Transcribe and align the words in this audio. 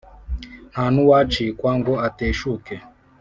nta 0.71 0.85
n’uwacikwa 0.93 1.69
ngo 1.79 1.93
ateshuke 2.07 2.75